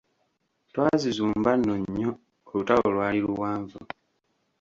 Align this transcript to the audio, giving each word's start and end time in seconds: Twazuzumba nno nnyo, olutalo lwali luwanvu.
Twazuzumba 0.73 1.49
nno 1.59 1.73
nnyo, 1.83 2.11
olutalo 2.51 2.85
lwali 2.95 3.19
luwanvu. 3.25 3.79